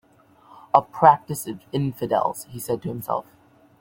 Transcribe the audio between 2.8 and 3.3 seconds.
to himself.